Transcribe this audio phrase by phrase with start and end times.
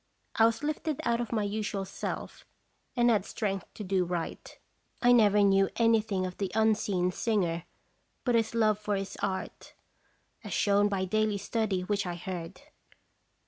[0.37, 2.43] I was lifted out of my usual self,
[2.95, 4.57] and had strength to do right.
[4.99, 7.65] I never knew any thing of the unseen singer
[8.23, 9.75] but his love for his art
[10.43, 12.61] as shown by daily study which I heard.